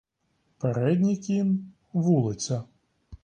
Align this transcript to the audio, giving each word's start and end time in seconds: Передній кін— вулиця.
Передній 0.57 1.17
кін— 1.17 1.71
вулиця. 1.93 2.63